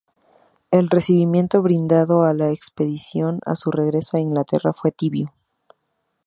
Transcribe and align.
El 0.71 0.89
recibimiento 0.89 1.61
brindado 1.61 2.23
a 2.23 2.33
la 2.33 2.49
expedición, 2.49 3.39
a 3.45 3.53
su 3.53 3.69
regreso 3.69 4.17
a 4.17 4.19
Inglaterra, 4.19 4.73
fue 4.73 4.91
tibio. 4.91 5.31